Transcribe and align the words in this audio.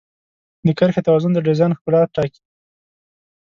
د 0.65 0.67
کرښې 0.77 1.01
توازن 1.07 1.31
د 1.33 1.39
ډیزاین 1.47 1.71
ښکلا 1.77 2.01
ټاکي. 2.15 2.41